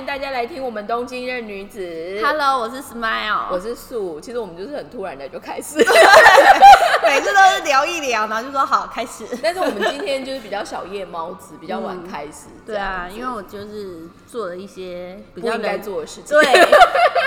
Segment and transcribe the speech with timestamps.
[0.00, 2.18] 迎大家来听我们东京任女子。
[2.24, 4.18] Hello，我是 Smile，我是素。
[4.18, 5.76] 其实我们就是很突然的就开始，
[7.02, 9.26] 每次都是聊一聊，然后就说好开始。
[9.42, 12.46] 但是我们今天就是比较小夜猫子，比较晚开始。
[12.64, 16.34] 对啊，因为我就是做了一些比不应该做的事情。
[16.40, 16.46] 对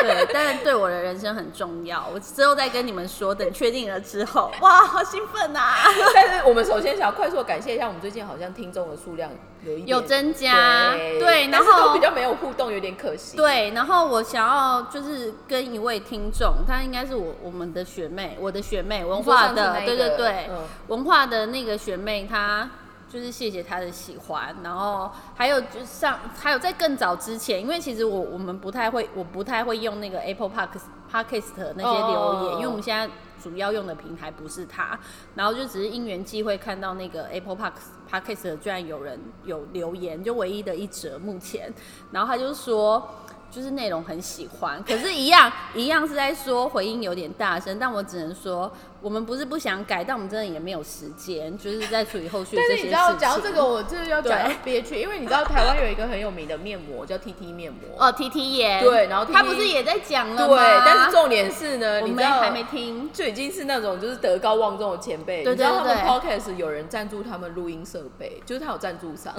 [0.03, 2.07] 对，但是对我的人生很重要。
[2.13, 5.75] 我之后再跟你们说，等确定了之后，哇，好兴奋啊！
[6.13, 9.31] 但是我们首先想要快速的感谢一下，我们最近好像听众的数量
[9.65, 13.37] 有一点有增加对，然后比较没有互动，有点可惜。
[13.37, 22.69] 对，然后我想要就是跟一位听众，她应该是我我们的学妹，我的学妹，文化的，对对对，嗯文化的那个学妹，她
[23.13, 30.69] 就是谢谢他的喜欢，然后还有就上还有在更早之前，因为其实我我们不太会，我不太会用那个 Apple Park
[31.11, 33.07] Podcast 那些留言，哦因为我们现在
[33.39, 34.99] 主要用的平台不是它，
[35.35, 37.73] 然后就只是因缘际会看到那个 Apple Park
[38.11, 41.71] Podcast 居然有人有留言，就唯一的一则目前，
[42.11, 43.07] 然后他就说。
[43.53, 48.73] 就是内容很喜欢，可是，一样一样是在说回音有点大声，但我只能说，
[49.03, 52.91] 我们不是不想改，但我们真的也没有时间，就是在处理后续这些事情。
[52.91, 57.81] 但是你知道，讲到这个，我就是要讲憋屈，因为你知道台湾有一个很有名的面膜叫 TT 面膜。
[57.97, 69.33] 哦，T T 耶，对然后 TT 他不是也在讲了对吗？，但是重点是呢，我们还没听，就已经是那种就是德高望重的前辈，对你知道他们对对 podcast 有人赞助他们录音设备，就是他有赞助商，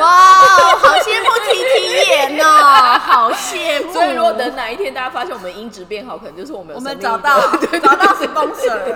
[0.00, 0.32] 哇，
[0.78, 3.92] 好羡慕 T T 耶哦， 好羡慕。
[3.92, 8.14] 所以如果等哪一天大家发现我们音质变好，可能就是我们有我们找到找到对找到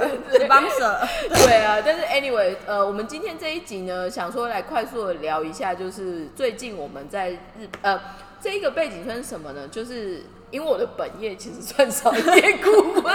[0.06, 1.08] sponsor，sponsor，
[1.44, 1.56] 对。
[1.66, 8.00] 啊，但是 anyway，呃，我们今天这一集呢，想说来快速的聊一下，就是最近我们在日呃
[8.40, 9.66] 这一个背景算是什么呢？
[9.68, 12.70] 就是因为我的本业其实算商业顾
[13.02, 13.14] 问，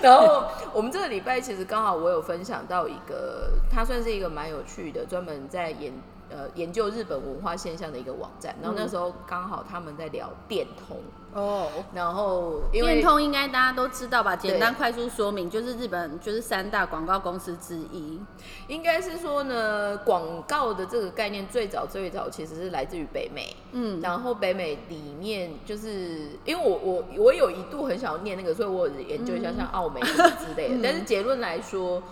[0.00, 5.92] 然后我们这个礼拜其实刚好我有分享到一个，它算是一个蛮有趣的，专门在研
[6.30, 10.98] 呃研究日本文化现象的一个网站，然后那时候刚好他们在聊电通，
[11.32, 11.68] 哦。
[11.94, 14.36] 然后因为电通应该大家都知道吧？
[14.36, 18.20] 简单快速说明，就是日本就是三大广告公司之一。
[18.66, 30.74] 应该是说呢，广告的这个概念最早最早其实是来自于北美，嗯，然后北美里面就是因为我我我有一度很想要念那个，所以我研究一下像澳美什么之类的。
[30.76, 32.02] 嗯但是结论来说，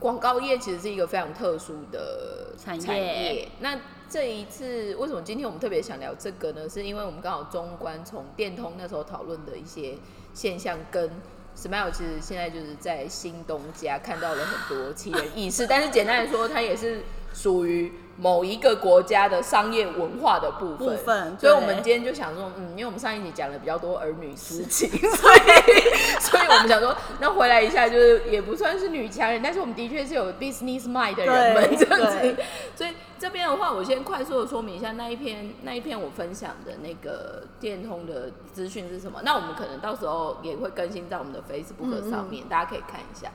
[0.00, 3.48] 广告业其实是一个非常特殊的产业。
[3.60, 3.78] 那
[4.08, 6.68] 这一次为什么今天我们特别想聊这个呢？
[6.68, 9.94] 是因为我们刚好中观从电通那时候讨论的一些
[10.34, 11.08] 现象跟。
[11.56, 20.88] Smile 其实现在就是在新东家看到了很多奇人异事，但是简单来说，它也是属于某一个国家的商业文化的部分。
[20.88, 25.38] 部分所以我们今天就想说，嗯，因为我们上一集讲了比较多儿女私情， 所以
[26.20, 32.36] 所以我们想说，那回来一下就是也不算是女强人，但是我们的确是有 business mind 的人们这样子。
[32.76, 39.20] 所以这边的话，我先快速的说明一下那一篇那一篇我分享的那个电通的资讯是什么。
[39.22, 43.30] 那我们可能到时候也会更新在我们的 Facebook 上面，大家可以看一下。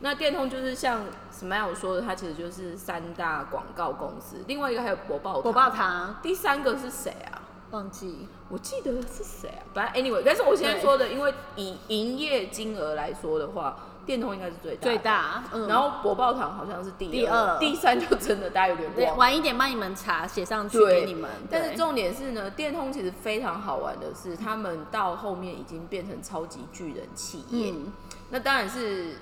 [0.00, 7.42] 那电通就是像 Smile 说的，它其实就是三大广告公司，另外一个还有博报堂火爆糖第三个是谁啊？
[7.70, 9.60] 忘记我记得是谁啊？
[9.74, 13.76] 反正 anyway，但是我现在说的，因为以营业金额来说的话，
[14.06, 14.98] 电通应该是最大最。
[14.98, 19.18] 大，嗯，然后博报堂好像是第第二第三就真的大家有点对忘了。
[19.18, 21.28] 晚一点帮你们查写上去对给你们。
[21.50, 27.72] 但是重点是呢，电通其实非常好玩的是，他们到后面已经变成超级巨人企业。
[27.72, 27.92] 嗯，
[28.30, 29.16] 那当然是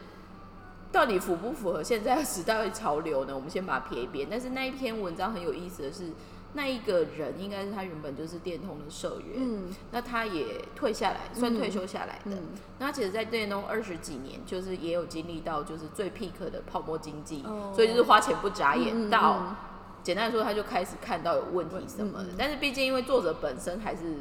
[0.97, 3.34] 到底符不符合现在的时代的潮流呢？
[3.34, 4.27] 我们先把它撇一边。
[4.31, 6.11] 但是那一篇文章很有意思的是，
[6.55, 12.34] 那一个人应该是他原本就是电通的社员，嗯那他也退下来，算退休下来的。
[12.37, 12.49] 嗯
[12.79, 19.11] 那他其实，在电通二十几年，就是也有经历到就是最 peak 的泡沫经济，哦所以就是花钱不眨眼。
[19.11, 19.57] 到嗯
[20.03, 22.25] 简单来说，他就开始看到有问题什么的。
[22.25, 24.19] 嗯嗯嗯但是毕竟因为作者本身还是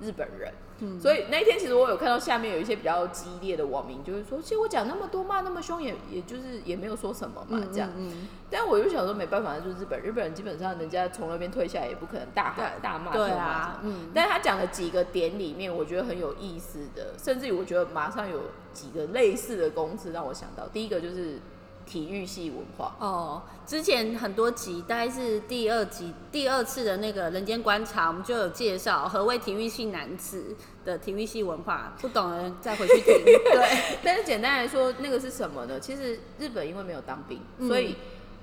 [0.00, 1.00] 日本人，嗯。
[1.00, 7.90] 所以那一天其实我有看到下面有一些比较激烈的网民，就是说，其实我讲那么多骂那么凶，也也就是也没有说什么嘛，这样。
[7.96, 21.40] 嗯但我就想说，没办法，就是日本，日本人基本上人家从那边退下来，也不可能大喊大骂，对啊，嗯，但是他讲的几个点里面，我觉得很有意思的，甚至于我觉得马上有几个类似的公司让我想到，第一个就是
[21.86, 33.22] 体育系文化，哦，之前很多集，大概是第二集第二次的那个《人间观察》，我们就有介绍何谓体育系男子的体育系文化，不懂的人再回去听。
[33.24, 35.78] 对，但是简单来说，那个是什么呢？
[35.78, 37.94] 其实日本因为没有当兵，嗯所以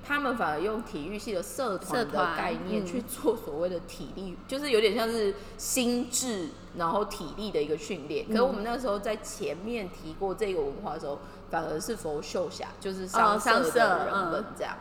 [0.06, 8.26] 他们反而用体育系的社团的概念嗯去做所谓的体力，就是有点像是心智然后体力的一个训练。
[8.28, 11.20] 可是我们那时候在前面提过这个文化的时候，
[11.54, 14.76] 反而是佛秀霞，就是商社哦商社的人们嗯这样。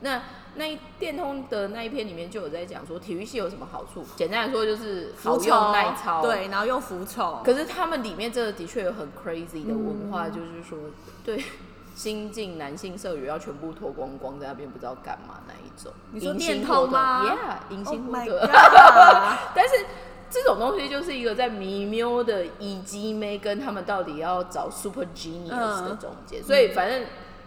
[0.00, 0.20] 那
[0.56, 6.20] 那一电通的那一篇里面就有在讲说体育系有什么好处，简单来说就是好服用耐操，。
[6.20, 7.42] 对，然后又服从。
[7.42, 10.78] 可是他们里面这个的确有很 crazy 的文嗯化，就是说
[11.24, 11.42] 对
[11.94, 15.90] 新进男性社员要全部脱光光在那边不知道干嘛那一种。
[16.12, 18.38] 你说电通吗？Yeah，迎 Oh 新活动。
[19.56, 19.86] 但是
[20.30, 27.04] 这种东西就是一个在迷喵的以及妹跟他们到底要找 super genius 嗯的中间，所以反正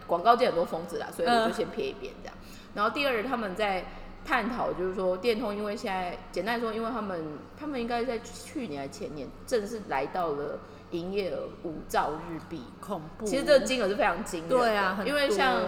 [0.07, 2.35] 广告界很多疯子啦，所以我就嗯先撇一边这样。
[2.73, 3.85] 然后第二，他们在
[4.25, 10.59] 探讨就是说电通，因为现在简单来说，因为他们他们应该在去年还前年正式来到了
[10.91, 13.25] 营业额五兆日币，恐怖。
[13.25, 15.61] 其实这个金额是非常惊人的，对啊因为像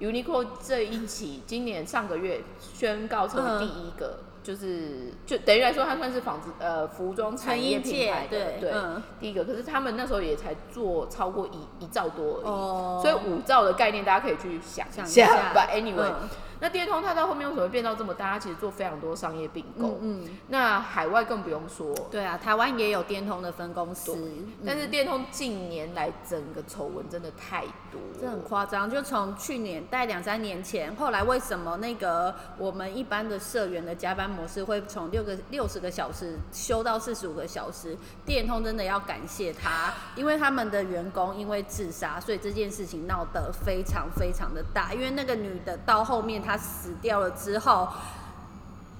[0.00, 8.72] Uniqlo 这一期今年上个月宣告成为第一个，就是就等于来说，它算是纺织呃服装产业品牌的对
[9.18, 9.42] 第一个。
[9.44, 15.52] 可是他们那时候也才做超过一一兆多而已，哦所以五兆的概念大家可以去想象一一下。
[15.72, 16.28] anyway，、嗯
[16.60, 18.32] 那电通它到后面为什么会变到这么大？
[18.32, 21.94] 它其实做非常多商业并购，嗯嗯，那海外更不用说。
[22.10, 24.16] 对啊，台湾也有电通的分公司，
[24.64, 37.96] 但是电通近年来整个丑闻真的太多了，这很夸张，就从去年大概两三年前，后来为什么那个我们一般的社员的加班模式会从六个六十个小时修到四十五个小时？
[38.24, 44.94] 电通真的要感谢他，因为他们的员工因为自杀，所以这件事情闹得非常非常的大。
[44.94, 47.88] 因为那个女的到后面她死掉了之后。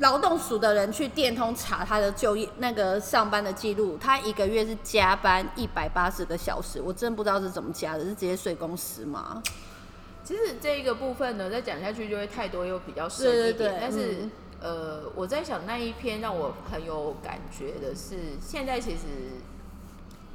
[0.01, 9.41] 劳动署的人去电通查他的就业那个上班的记录，他一个月是加班一百八十个小时，我真不知道是怎么加的，是直接睡公司吗？
[10.25, 13.53] 其实这一个部分呢，再讲下去就会太多又比较深一点。
[13.53, 14.31] 对对对但是、嗯
[14.61, 19.07] 呃，我在想那一篇让我很有感觉的是，现在其实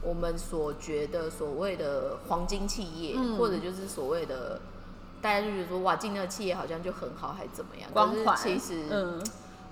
[0.01, 4.61] 我们所觉得所谓的黄金企业，嗯或者就是所谓的
[5.21, 7.89] 大家就觉得说哇进那个企业好像就很好，还怎么样？
[7.91, 9.23] 光环，其实、嗯，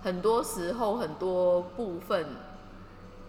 [0.04, 2.26] 很多时候很多部分。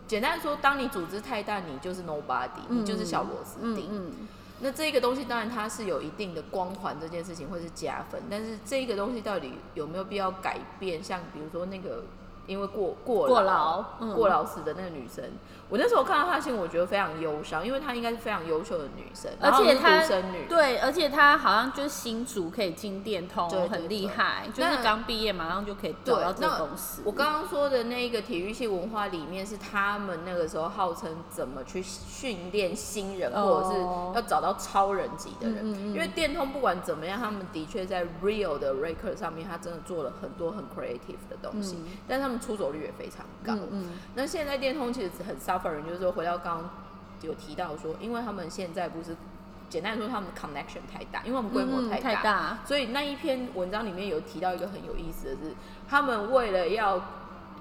[0.07, 3.89] 简单说，当你组织太大，你就是 nobody，、你就是小螺丝钉。
[3.91, 4.13] 嗯
[4.61, 11.01] 那这个东西当然它是有一定的光环，这件事情会是加分，但是这个东西到底有没有必要改变？
[11.01, 12.03] 像比如说那个
[12.49, 15.25] 因为过过过劳嗯过劳死的那个女生，
[15.69, 27.03] 我那时候看到她的新闻，我觉得非常忧伤，因为她应该是非常优秀的女生，而且她独生女，对，而且她好像就是新竹可以进电通，很厉害，就是刚毕业马上就可以找到这个公司。
[27.05, 33.81] 我刚刚说的那个体育系文化里面，是他们那个时候号称怎么去训练新人，哦或者是
[34.15, 35.59] 要找到超人级的人。
[35.59, 43.53] 嗯嗯嗯因为电通不管怎么样，他们的确在 real 的 record 上面，他真的做了很多很 creative 的东西，嗯但他们出走率也非常高。
[43.55, 46.71] 嗯嗯那现在电通其实很 suffering，就是说回到刚刚
[47.23, 49.17] 有提到说，因为他们现在不是
[49.69, 55.55] 简单来说，他们 connection 太大，因为我们规模嗯太大，太大，所以那一篇文章里面有提到一个很有意思的是，
[55.89, 57.01] 他们为了要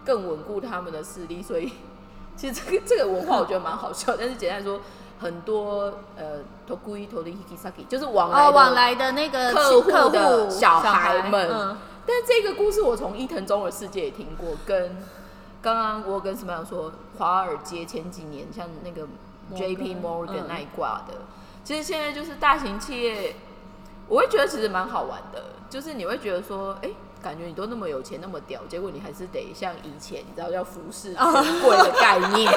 [0.05, 1.73] 更稳固他们的势力，所以
[2.37, 4.79] 其实这个这个文化我觉得蛮好笑，但是简单来说，
[5.19, 11.49] 很多呃 tokui tori hikisaki 就是往来哦，往来的那个客户的小孩孩们。
[11.51, 11.77] 嗯。
[12.05, 14.95] 但这个故事我从伊藤忠的世界也听过，跟
[15.61, 19.07] 刚刚我有跟什么样说，华尔街前几年像那个
[19.55, 19.95] J.P.
[19.95, 20.45] Morgan 嗯。
[20.47, 21.15] 那一挂的，
[21.63, 23.35] 其实现在就是大型企业，
[24.07, 26.89] 我会觉得其实蛮好玩的，就是你会觉得说，哎、
[27.21, 32.51] 感觉你都那么有钱那么屌，结果你还是得像以前你知道要服侍权贵的概念，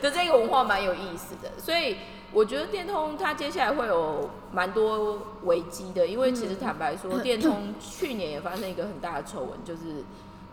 [0.00, 1.96] 的这个文化蛮有意思的，所以
[2.32, 10.04] 我觉得电通它接下来会有蛮多危机的，因为其实坦白说， 电通去年也发生一个很大的丑闻，就是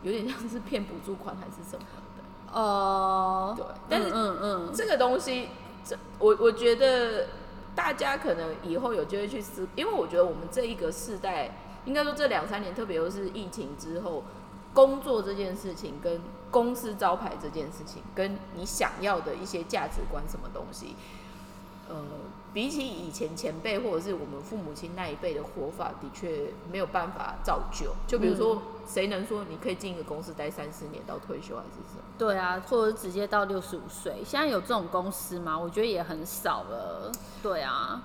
[0.03, 2.59] 有点像是骗补助款还是什么的。
[2.59, 5.49] 哦，对但是嗯嗯这个东西，
[5.83, 7.27] 这我我觉得
[7.75, 11.51] 大家可能以后有机会去思，因为我觉得我们这一个世代，
[11.85, 14.23] 应该说这两三年，特别又是疫情之后，
[14.73, 20.95] 工作这件事情跟公司招牌这件事情，跟你想要的一些价值观什么东西，
[21.89, 21.95] 呃，
[22.53, 27.93] 比起以前前辈或者是我们父母亲那一辈的活法，的确没有办法造就。
[28.07, 32.03] 就比如说，谁能说你可以进一个公司待三四年到退休还是什么？
[32.17, 35.57] 对啊，或者直接到六十五岁，现在有这种公司吗？
[35.57, 37.11] 我觉得也很少了。
[37.41, 38.01] 对啊，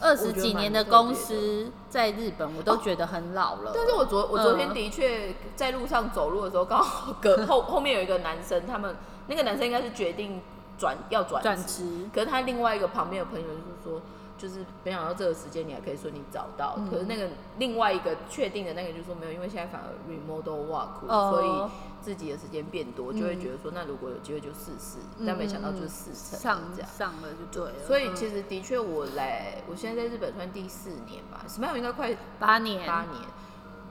[0.00, 3.72] 二十几年的公司在日本，我都觉得很老了。
[3.74, 8.96] 但是我昨我昨天嗯的确在路上走路的时候，刚好隔 后后面有一个男生，他们
[9.26, 10.40] 那个男生应该是决定
[10.78, 14.00] 转要转转职，可是他另外一个旁边的朋友就是说，
[14.38, 16.74] 就是没想到这个时间你还可以顺利找到。
[16.76, 26.88] 嗯可是那个另外一个确定的那个就是说没有，因为现在反而 remote work，、哦所以自己的时间变多，就会觉得说那如果有机会就试试，但没想到就是四成上这样。
[26.88, 27.86] 上了就对了。
[27.86, 33.14] 所以其实的确，我来，我现在在日本算第四年吧，Smile 应该快八年，八年，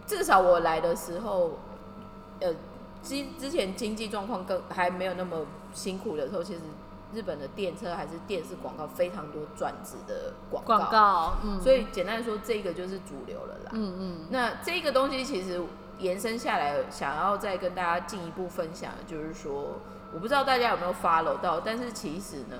[0.08, 1.60] 至少我来的时候，
[2.40, 2.54] 呃，
[3.04, 5.46] 之之前经济状况更还没有那么
[5.78, 6.62] 辛苦的时候，其实
[7.14, 13.72] 日本的电车还是电视广告非常多转职的广告，广告，嗯，所以简单来说，这个就是主流了啦。
[13.74, 15.62] 嗯嗯，那这个东西其实
[16.00, 19.80] 延伸下来，想要再跟大家进一步分享，就是说，
[20.12, 22.58] 我不知道大家有没有 follow 到，但是其实呢，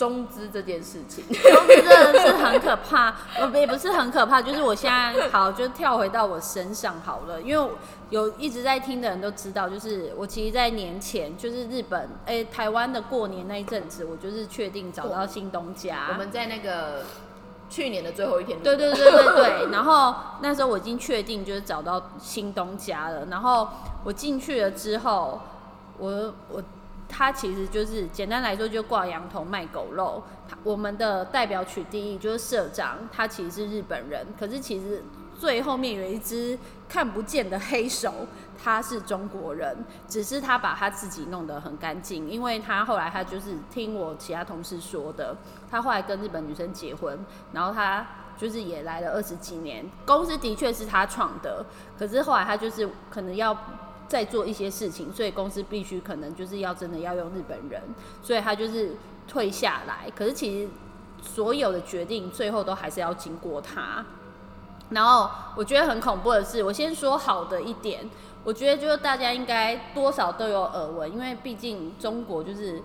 [0.00, 7.70] 中资这件事情，中资真的是很可怕，我 也不是很可怕，就是我现在好就跳回到我身上好了，因为
[8.08, 17.02] 有一直在听的人都知道，就是我其实，在年前就是日本哎、台湾的过年那一阵子，我就是确定找到新东家，我们在那个
[17.68, 23.68] 去年的最后一天，对对对对对，然后那时候我已经确定就是找到新东家了，然后
[24.02, 25.38] 我进去了之后，
[25.98, 26.62] 我我
[27.10, 30.22] 他其实就是简单来说就挂羊头卖狗肉，
[30.62, 35.02] 我们的代表取缔役就是社长，他其实是日本人，可是其实
[35.38, 38.26] 最后面有一只看不见的黑手，
[38.62, 45.36] 他是中国人，只是他把他自己弄得很干净，因为他后来他就是听我其他同事说的，
[45.70, 47.18] 他后来跟日本女生结婚，
[47.52, 48.06] 然后他
[48.38, 51.64] 就是也来了二十几年，公司的确是他创的，
[51.98, 53.56] 可是后来他就是可能要
[54.10, 57.80] 在做一些事情，所以公司必须可能就是要真的要用日本人，
[58.20, 58.96] 所以他就是
[59.28, 60.10] 退下来。
[60.16, 60.68] 可是其实
[61.22, 64.04] 所有的决定最后都还是要经过他。
[64.88, 68.10] 然后我觉得很恐怖的是，我先说好的一点，
[68.42, 72.82] 我觉得就是大家应该多少都有耳闻，因为毕竟中国就是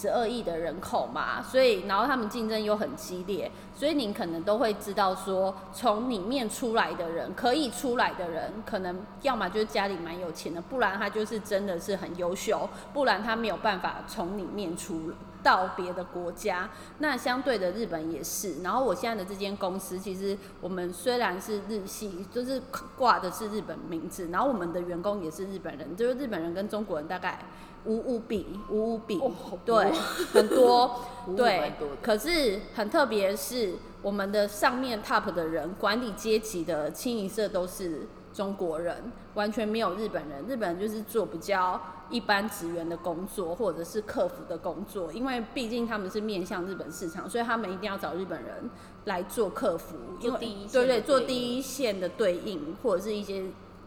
[0.00, 15.12] 十二亿的人口嘛，所以然后他们竞争又很激烈，所以你可能都会知道说，从里面出来的人，可以出来的人，可能要么就是家里蛮有钱的，不然他就是真的是很优秀，不然他没有办法从里面出
[15.48, 16.68] 到别的国家。
[16.98, 22.60] 那相对的日本也是，然后我现在的这间公司，其实我们虽然是日系，就是
[22.98, 27.46] 挂的是日本名字，然后我们的员工也是日本人，就是日本人跟中国人大概
[27.86, 29.32] 五五比五五比，哦
[29.64, 29.90] 对，
[30.34, 31.00] 很多，
[31.34, 31.72] 对。
[32.02, 38.06] 可是很特别是，我们的上面 top 的人，管理阶级的清一色都是
[38.38, 40.44] 中国人，完全没有日本人。
[40.46, 48.70] 日本人就是做比较一般职员的工作，或者是客服的工作，因为毕竟他们是面向日本市场，所以他们一定要找日本人
[49.06, 53.42] 来做客服，因为第一对对，的对做第一线的对应，或者是一些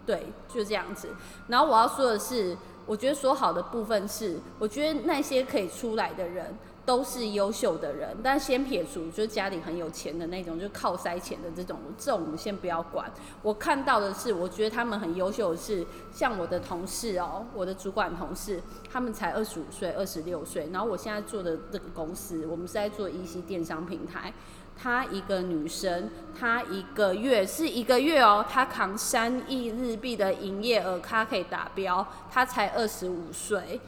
[0.05, 1.07] 对，就这样子。
[1.47, 6.53] 然后我要说的是，我觉得说好的部分是，我觉得那些可以出来的人
[6.85, 13.11] 都是优秀的人，但先撇除就是家里很有钱的那种，就靠塞钱的这种，这种我们先不要管。
[13.43, 18.59] 我看到的是，我觉得他们很优秀的是，像我的同事哦，我的主管同事，
[18.91, 24.33] 他们才二十五岁、二十六岁，然后我现在做的这个公司，我们是在做一系电商平台。
[24.75, 33.79] 她一个女生，她一个月是一个月哦，她扛三亿日币的营业额，她可以达标，她才二十五岁。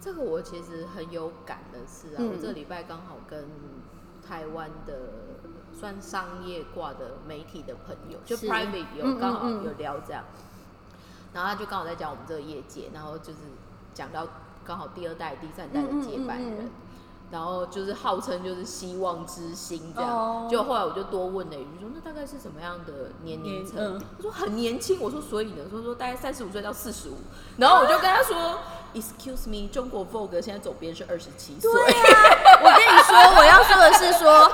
[0.00, 3.44] 这个我其实很有感的是啊，嗯我这个礼拜刚好跟
[4.26, 4.94] 台湾的
[5.72, 10.24] 算商业挂的媒体的朋友，就 private 有刚好嗯有聊这样，
[11.34, 13.38] 然后他就刚好在讲我们这个业界，然后就是
[13.92, 14.26] 讲到
[14.64, 16.70] 刚好第二代、第三代的接班人。
[17.30, 23.76] 然后就是号称就是希望之星这样，哦就后来我就多问了一句说，那大概是什么样的年龄层？
[23.78, 27.18] 嗯他说很年轻，我说所以呢，说说大概三十五岁到四十五，
[27.56, 28.58] 然后我就跟他说
[28.94, 34.50] ，Excuse me，中国 Vogue 现在总编是二十七岁， 我跟你说，我要说的是说，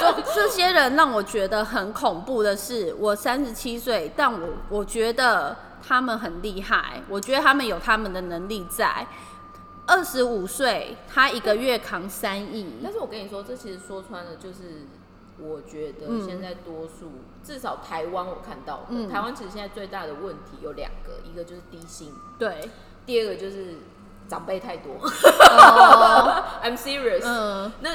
[0.00, 5.54] 这这些人让我觉得很恐怖的是，我三十七岁，但我我觉得
[5.86, 9.06] 他们很厉害，我觉得他们有他们的能力在。
[9.88, 14.86] 二十五岁，他一个月扛三亿，但是我跟你说，这其实说穿了就是。
[15.40, 16.20] 我觉得嗯。
[16.26, 17.12] 现在多数，
[17.44, 19.08] 至少台湾我看到的，嗯。
[19.08, 22.68] 台湾其实现在最大的问题有两个，一个就是低薪，对，
[23.06, 23.76] 第二个就是
[24.26, 24.94] 长辈太多。
[24.94, 27.22] 哦， I'm serious。
[27.24, 27.94] 嗯，那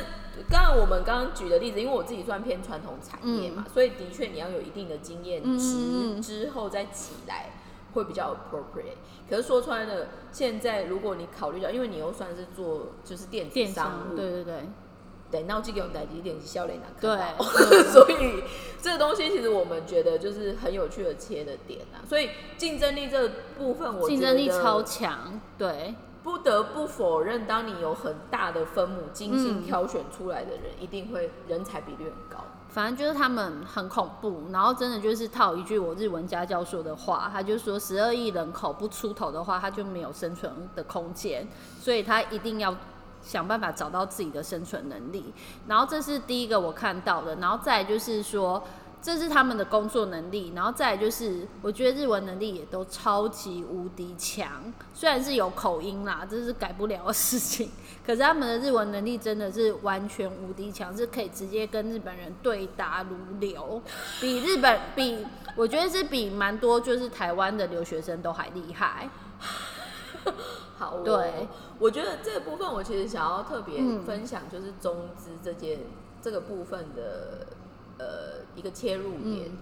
[0.49, 7.49] 刚刚我们刚刚举的例子，因为我自己算偏传统产业嘛，所以的确你要有一定的经验嗯值之后再起来
[7.93, 8.97] 会比较 appropriate。
[9.29, 14.63] 可是说穿了，现在如果你考虑到，因为你又算是做就是电子电商商，务，对对对，
[15.31, 17.43] 对，那这个用代一点是笑脸难对看到，
[17.91, 18.43] 所以
[18.81, 22.03] 这个东西其实我们觉得就是很有趣的切的点啊。
[22.07, 32.43] 所以竞争力这个部分，我竞争力超强，对，不得不否认，当你有很大的分母精心嗯挑选出来的人，一定会人才比率很高。
[32.73, 41.47] 反正就是他们很恐怖，然后真的就是套一句我日文家教说的话，他就说十二亿人口不出头的话，他就没有生存的空间，
[41.79, 42.75] 所以他一定要
[43.21, 45.31] 想办法找到自己的生存能力。
[45.67, 48.63] 然后这是第一个我看到的，然后再就是说。
[49.03, 57.69] 这是他们的工作能力，然后再来就是，我觉得日文能力也都超级无敌强，虽然是有口音啦，这是改不了的事情。
[58.07, 63.81] 可是他们的日文能力真的是完全无敌强，是可以直接跟日本人对答如流，
[64.21, 69.09] 比日本比我觉得是比蛮多就是台湾的留学生都还厉害。
[70.79, 75.79] 好、哦，对，我觉得这个部分我其实想要特别嗯分享，就是中资这件、
[76.21, 77.47] 这个部分的
[77.99, 79.49] 呃一个切入点。
[79.49, 79.57] 嗯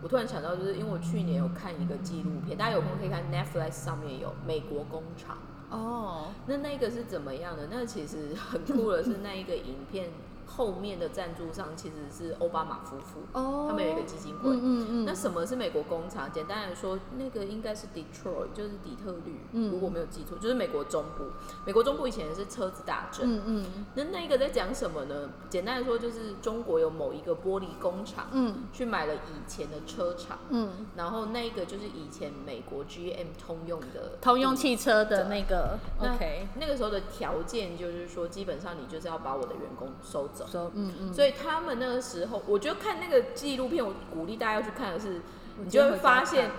[0.00, 5.36] 我突然想到，就是因为我去年有看一个纪录片，大家有空可以看 Netflix 上面有《美国工厂》。
[5.76, 7.66] 哦，那那个是怎么样的？
[7.68, 10.10] 那其实很酷的是，那一个影片
[10.48, 14.50] 后面的赞助商其实是奥巴马夫妇，哦他们有一个基金会。
[14.50, 16.30] 嗯嗯嗯，那什么是美国工厂？
[16.32, 21.24] 简单来说，那个应该是 Detroit，就是底特律，嗯如果没有记错，就是美国中部。
[21.64, 23.36] 美国中部以前是车子大镇。
[23.36, 25.30] 嗯嗯那那个在讲什么呢？
[25.50, 40.28] 简单来说，就是中国有某一个玻璃工厂，嗯去买了以前的车厂，嗯，然后那个就是以前美国 GM 通用的通用汽车的那个 OK，那个时候的条件就是说，基本上你就是要把我的员工收
[40.74, 45.20] 嗯嗯，所以他们那个时候，我觉得看那个纪录片，我鼓励大家要去看的是，
[45.62, 46.50] 你就会发现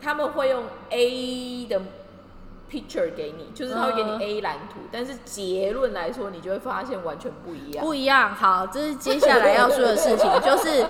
[0.00, 1.80] 他们会用 A 的
[2.70, 7.84] picture 给你，就是他会给你嗯 A 蓝图，但是结论来说，你就会发现完全不一样。
[7.84, 8.34] 不一样。
[8.34, 10.84] 好，这是接下来要说的事情， 就是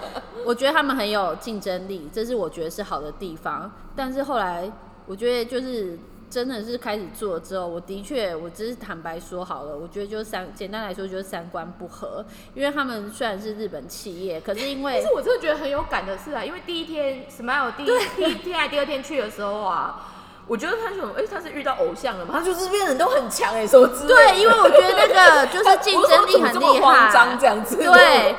[0.44, 3.70] 我觉得他们很有竞争力，这是我觉得是好的地方。
[3.94, 4.70] 但是后来
[5.06, 5.98] 我觉得就是
[6.28, 20.08] 真的是开始做之后，我的确我只是坦白说好了，我觉得就是三简单来说就是三观不合，因为他们虽然是日本企业，可是因为但是我真的觉得很有感的是啊，因为第一天 Smile 第一第一天还第二天去的时候啊，
[20.46, 22.34] 我觉得他想，哎、他是遇到偶像了嘛？
[22.38, 27.76] 他就是变人都很强哎、什么之类的对，因为我觉得那个就是竞争力很厉我说 怎么这么慌张害，这样子。
[27.76, 28.34] 对。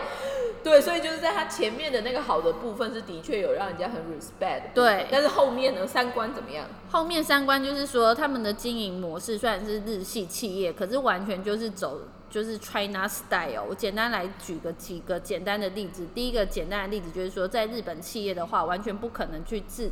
[0.67, 6.65] 对，所以就是在他前面的那个好的部分是的确有让人家很 respect 对但是后面呢，三观怎么样？
[6.91, 13.63] 后面三观就是说，他们的经营模式虽然是日系企业，可是完全就是走就是 China style。
[13.69, 16.05] 我简单来举个几个简单的例子。
[16.13, 19.89] 第一个简单的例子就是说，在日本企业的话，完全不可能去自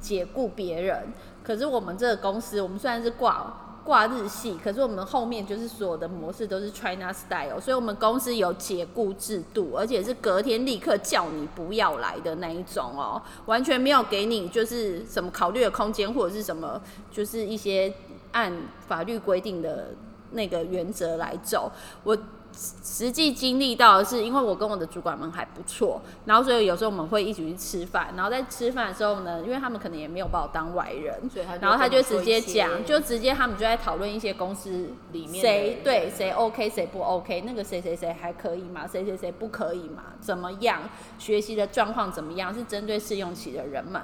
[0.00, 1.04] 解雇别人。
[1.44, 17.94] 可是我们这个公司，我们虽然是挂挂日系，可是我们后面就是所有的模式都是 China style，所以我们公司有解雇制度，而且是隔天立刻叫你不要来的那一种哦，完全没有给你就是什么考虑的空间，或者是什么就是一些
[18.32, 18.52] 按
[18.88, 19.94] 法律规定的
[20.32, 21.70] 那个原则来走。
[22.02, 22.18] 我
[22.56, 40.80] 实际经历到的是，因为我跟我的主管们还不错，然后所以有时候我们会一起去吃饭，然后在吃饭的时候呢，因为他们可能也没有把我当外人，所以他然后他就直接讲，就直接他们就在讨论一些公司里面谁对谁 OK 谁不 OK，那个谁谁谁还可以嘛，谁谁谁不可以嘛，怎么样，
[41.18, 44.02] 学习的状况怎么样，是针对试用期的人们。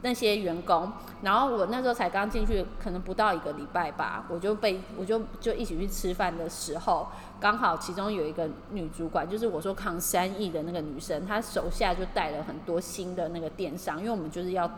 [0.00, 7.08] 那些员工，然后我那时候才刚进去，可能不到一个礼拜吧，我就被我就就一起去吃饭的时候，
[7.40, 14.70] 刚好其中有一个女主管，就是我说扛三亿的那个女生，她手下就带了很多新的那个电商，因为我们就是要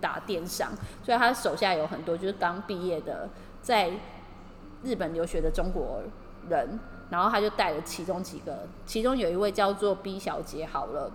[0.00, 0.70] 打电商，
[1.02, 3.28] 所以她手下有很多就是刚毕业的
[3.60, 3.90] 在
[4.82, 6.02] 日本留学的中国
[6.48, 6.78] 人，
[7.10, 11.10] 然后她就带了其中几个，其中有一位叫做 B 小姐，好了，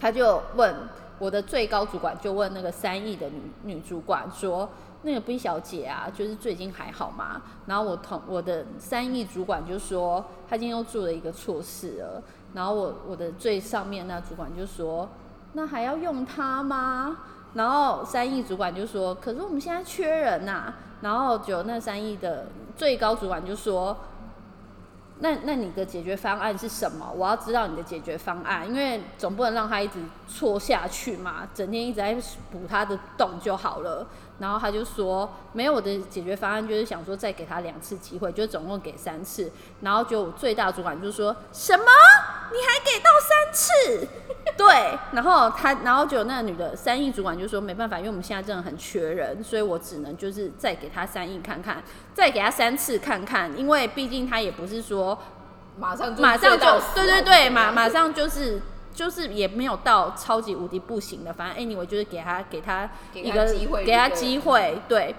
[0.00, 0.74] 她就问。
[1.20, 4.68] 我的最高主管就问那个三亿的女女主管说
[5.04, 12.22] ：“那个 B 小姐啊，就是最近还好吗？”然后我同我的三亿主管就说：“她今天又做了一个错事了。”
[12.54, 15.08] 然后我我的最上面那主管就说
[15.54, 17.18] ：“那还要用她吗？”
[17.54, 23.96] 然后三亿主管就说：“可是我们现在缺人呐、然后就那三亿的最高主管就说。
[25.20, 27.08] 那那你的解决方案是什么？
[27.16, 32.12] 我要知道你的解决方案，因为总不能让他一直错下去嘛，整天一直在
[32.50, 34.04] 补他的洞就好了。
[34.38, 39.50] 然后他就说，没有我的解决方案，就是想说再给他两次机会，就总共给三次。
[39.80, 41.84] 然后就我最大主管就说什么？
[42.50, 44.08] 你还给到三次？
[44.56, 55.18] 对，然后他，然后就那个女的三亿主管就说没办法，因为我们现在真的很缺人，所以我只能就是再给他三亿看看，再给他三次看看，因为毕竟他也不是说
[55.78, 58.60] 马上就马上就对对对，马马上就是
[58.94, 65.14] 就是也没有到超级无敌不行的，反正 anyway 就是给他给他一个机会给他机会，对。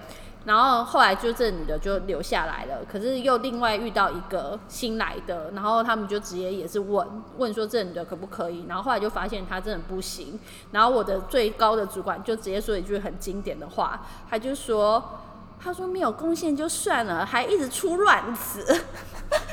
[0.46, 7.04] 然后后来就这女的就留下来了，可是又另外遇到一个新来的，然后他们就直接也是问
[7.36, 10.38] 问说这女的可不可以，然后后来就发现她真的不行，
[10.70, 15.18] 然后我的最高的主管就直接说一句很经典的话，他就说
[15.58, 18.84] 他说没有贡献就算了，还一直出乱子，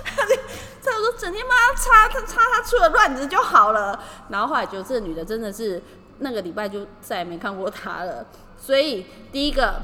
[1.04, 5.82] 说整天帮他擦他擦他出了乱子就好了，然后后来就这女的真的是
[6.20, 8.26] 那个礼拜就再也没看过他了，
[8.58, 9.82] 所以第一个。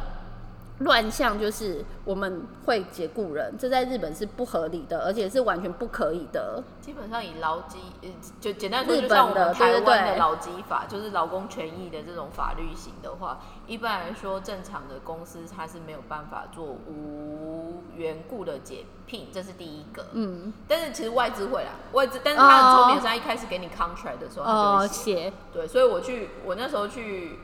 [0.79, 6.63] 乱象就是我们会解雇人，这在日本是不合理的，而且是完全不可以的。
[6.79, 20.07] 基本上以劳基，呃，就简单说，就像我们台湾的劳基法，就是劳工权益的这种法律型的话，一般来说，正常的公司它是没有办法做无缘故的解聘，这是第一个。
[20.13, 25.09] 嗯，但是其实外资会啦，外资，但是他的聪明，是他一开始给你 contract 的时候，他就哦，会写。
[25.09, 27.39] 写对，所以我去，我那时候去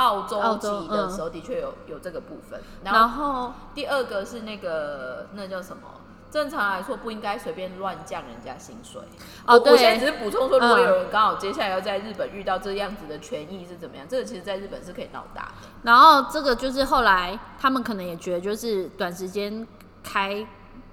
[0.00, 2.60] 澳洲籍的时候，的确有有这个部分。
[2.82, 5.82] 然然后后第二个是那个那叫什么？
[6.30, 9.02] 正常来说不应该随便乱降人家薪水。
[9.46, 15.68] 哦我我现在对只是补充说，如果嗯有人刚好接下来要在日本遇到这样子的权益是怎么样，这个其实在日本是可以闹大的。
[15.82, 19.66] 然后这个就是后来他们可能也觉得，就是短时间
[20.04, 20.46] 开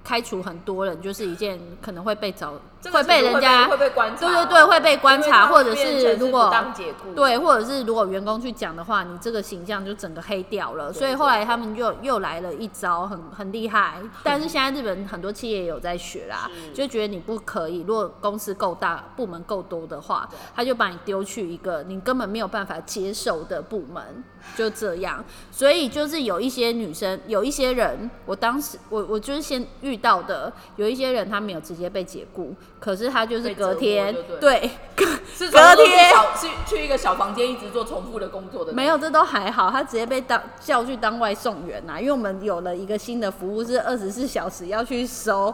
[0.08, 6.50] 开除很多人，就是一件可能会被找这个会被人家会被观察，对对对会被观察，或者是如果
[7.14, 10.94] 对，或者是如果员工去讲的话，你这个形象就整个黑掉了。
[10.94, 13.96] 对所以后来他们又又来了一招，很很厉害。
[14.24, 24.24] 但是现在日本很多企业也有在学啦，就觉得你不可以，如果公司够大，部门够多的话，他就把你丢去一个你根本没有办法接受的部门，
[24.56, 25.22] 就这样。
[25.52, 45.54] 所以就是有一些女生，有一些人，我当时我我就是先遇到的，有一些人他没有直接被解雇，可是他就是隔天对隔是隔天小去去一个小房间一直做重复的工作的，没有，这都还好，他直接被当叫去当外送员呐、因为我们有了一个新的服务，是二十四小时要去收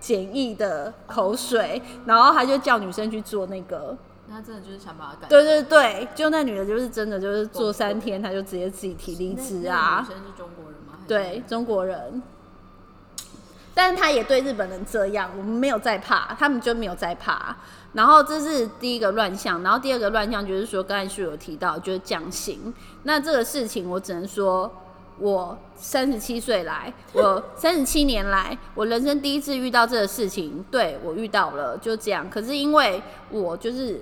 [0.00, 3.96] 简易的口水，然后他就叫女生去做那个，
[4.28, 10.04] 那真的就是想把他赶对对对，就那女的就是真的就是做三天，他就直接自己提离职啊。
[10.06, 10.98] 女，生是中国人吗？
[11.06, 12.22] 对，中国人。
[13.74, 17.56] 但是他也对日本人这样，我们没有在怕，他们就没有在怕。
[17.94, 22.72] 然后这是第一个乱象，然后第二个乱象就是说，刚才是有提到，就是降薪。
[23.02, 24.70] 那这个事情我只能说，
[25.18, 32.28] 我三十七岁来，我 三十七年来，我人生第一次遇到这个事情，对我遇到了，就这样。
[32.30, 34.00] 可是因为我就是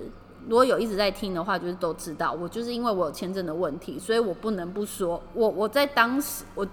[0.49, 6.67] 如果有一直在听的话，就是都知道，我就是因为我有签证的问题，所以我不能不说，我我在当时我。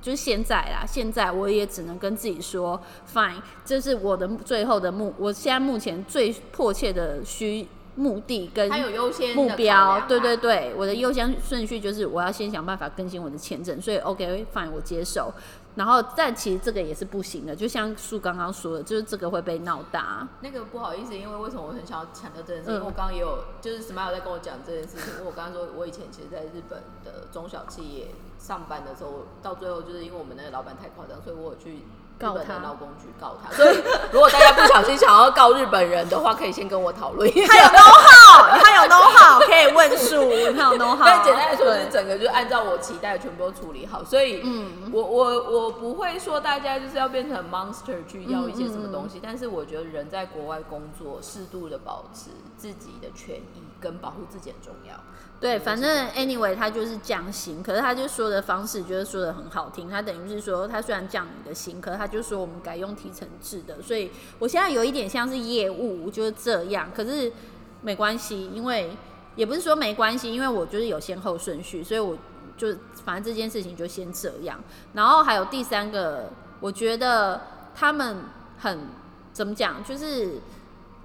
[0.00, 2.80] 就是现在啦，现在我也只能跟自己说
[3.12, 15.32] ，fine，这是我的最后的目，我现在目前最迫切的需目的跟还有优先目标，对对对，我的优先顺序就是我要先想办法更新我的签证，所以 OK fine 我接受。
[15.76, 20.26] 然后，但其实这个也是不行的，就像树刚刚说的，就是这个会被闹大。
[20.40, 22.70] 那个不好意思，因为为什么我很想要强调这件事？
[22.70, 25.12] 嗯因为我刚刚也有，就是 Smile 在跟我讲这件事情。
[25.14, 31.78] 因为我刚刚说，我以前其实在日本的中小企业上班的时候，到最后就是因为我们那个老板太夸张，所以我有去日
[32.20, 33.50] 告他本的劳工局告他。
[33.56, 33.78] 所以
[34.12, 37.52] 如果大家不小心想要告日本人的话，可以先跟我讨论一下。
[37.54, 40.16] 他有 know how，他有 know how，可以问数，
[40.54, 41.04] 他有 know how。
[41.04, 54.94] 但简单来说，就是整个就按照我期待的全部都处理好，所以，嗯我我我不会说大家就是要变成 monster 去要一些什么东嗯西，但是我觉得人在国外工作，适度的保持自己的权益跟保护自己很重要。
[55.40, 67.32] 对，反正 anyway 他就是降薪，可是他就说的方式就是说的很好听，他等于是说他虽然降你的薪，可是他就说我们改用提成制的，所以我现在有一点像是业务，就是这样，可是
[67.80, 68.90] 没关系，因为
[69.34, 72.18] 也不是说没关系，因为我就是有先后顺序，所以我
[72.58, 77.40] 就反正这件事情就先这样，然后还有第三个，我觉得
[77.74, 78.24] 他们
[78.58, 78.88] 很
[79.32, 80.38] 怎么讲，就是。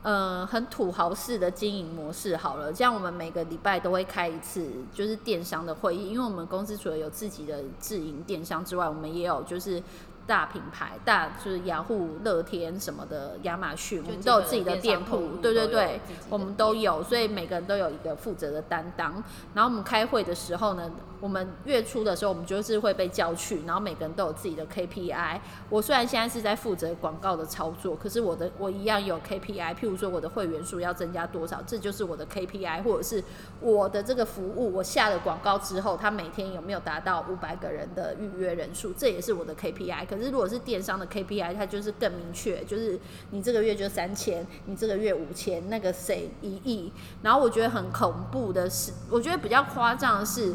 [0.05, 9.81] 呃，很土豪式的经营模式好了，这样我们每个礼拜都会开一次，就是电商的会议，因为我们公司除了有自己的自营电商之外，我们也有就是
[10.27, 19.11] 大品牌，大就是雅虎、乐天什么的，亚马逊，我们都有自己的店铺，对对对，我们都有，所以每个人都有一个负责的担当。
[19.55, 20.91] 然后我们开会的时候呢，
[21.25, 25.39] 我们月初的时候，我们就是会被叫去，然后每个人都有自己的 KPI。
[25.71, 33.23] 我虽然现在是在负责广告的操作，可是我的我一样有 KPI，譬如说我的会员数要增加多少，这就是我的 KPI，或者是
[33.59, 40.05] 我的这个服务，我下了广告之后，它每天有没有达到五百个人的预约人数，这也是我的 KPI。
[40.05, 42.99] 可是如果是电商的 KPI，它就是更明确，就是
[43.31, 46.93] 你这个月就三千，你这个月五千，那个谁一亿。
[47.23, 50.53] 然后我觉得很恐怖的是，我觉得比较夸张的是。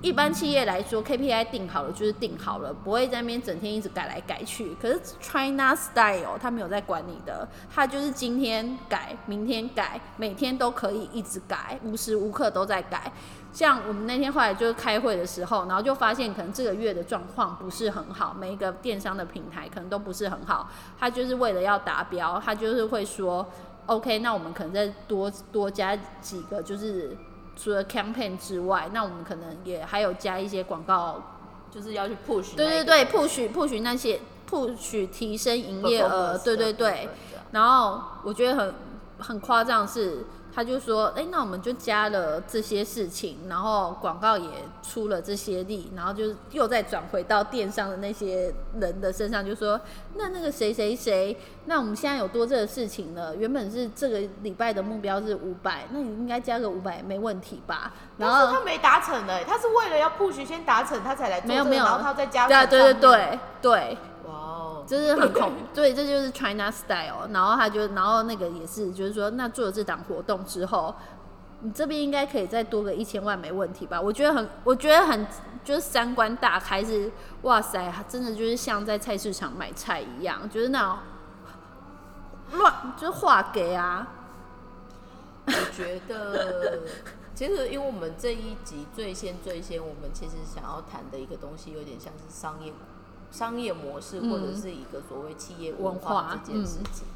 [0.00, 4.72] 一般企业来说，KPI 定好了就是定好了，不会在那边整天一直改来改去。
[4.80, 13.12] 可是 China Style 他没有在管你的，他就是今天改，明天改，每天都可以一直改，无时无刻都在改。
[13.52, 20.70] 像我们那天后来就是开会的时候，然后就发现可能这个月的状况不是很好，每一个电商的平台可能都不是很好。
[20.96, 23.44] 他就是为了要达标，他就是会说
[23.86, 27.16] ，OK，那我们可能再多多加几个，就是
[27.60, 31.20] 除了 campaign 之外，那我们可能也还有加一些广告，
[31.70, 32.54] 就是要去 push。
[32.54, 37.08] 对对对，push push 那些 push 提升营业额，对对对。
[37.50, 38.74] 然后我觉得很
[39.18, 40.24] 很夸张是。
[40.58, 44.50] 他就说：“哎，那我们就加了这些事情，然后广告也
[44.82, 49.80] 出了这些力，然后就又再转回到电商的那些人的身上，就说
[50.16, 53.36] 那那个谁谁谁，那我们现在有多这个事情了。
[53.36, 57.92] 原本是这个礼拜的目标是五百，那你应该加个五百没问题吧？
[58.16, 63.98] 然后他没达成呢，他是为了要 push 先达成，他才来做这个，然后他再加对对对对对。”
[64.86, 67.28] 就是很恐， 对，这就是 China style。
[67.30, 70.94] 然后他就，然后那个也是，就是说，那做了这档活动之后，
[71.60, 74.00] 你这边应该可以再多个一千万，没问题吧？
[74.00, 75.26] 我觉得很，我觉得很，
[75.62, 77.10] 就是三观大开，是
[77.42, 80.98] 哇塞，真的就是像在菜市场买菜一样，就是那种
[82.52, 84.06] 乱，就是话给啊。
[85.46, 86.80] 我觉得，
[87.34, 92.72] 其实因为我们这一集最先最先，我们其实想要谈的一个东西，有点像是商业。
[93.30, 97.06] 商业模式或者是一个所谓企业文化这件事情，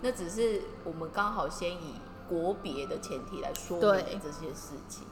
[0.00, 1.94] 那只是我们刚好先以
[2.28, 5.04] 国别的前提来说明这些事情。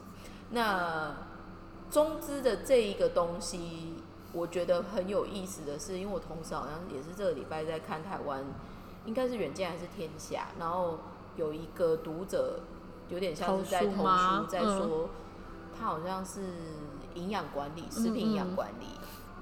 [0.51, 1.13] 那
[1.91, 3.95] 中资的这一个东西，
[4.33, 8.45] 我觉得很有意思的是，因为我同时好像也是这个礼拜在看台湾，
[9.05, 11.01] 应该是远见还是天下，然后
[11.37, 12.61] 有一个读者
[13.09, 15.11] 有点像是在投书，在说
[15.77, 16.41] 他好像是
[17.15, 18.87] 营养管理、食品营养管理，